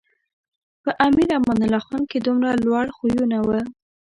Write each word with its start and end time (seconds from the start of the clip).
په 0.83 0.91
امیر 1.07 1.29
امان 1.37 1.59
الله 1.65 1.81
خان 1.87 2.03
کې 2.09 2.17
دومره 2.25 2.49
لوړ 2.65 2.85
خویونه 2.95 3.37
و. 3.47 3.49